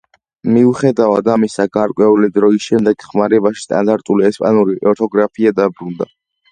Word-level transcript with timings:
მიუხედავად 0.53 1.29
ამისა, 1.33 1.67
გარკვეული 1.77 2.31
დროის 2.39 2.67
შემდეგ 2.71 3.07
ხმარებაში 3.11 3.67
სტანდარტული 3.69 4.31
ესპანური 4.35 4.81
ორთოგრაფია 4.95 5.59
დაბრუნდა. 5.63 6.15